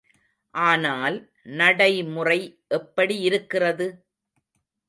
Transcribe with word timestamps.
ஆனால், 0.53 1.17
நடைமுறை 1.53 2.39
எப்படி 2.69 3.17
இருக்கிறது? 3.19 3.87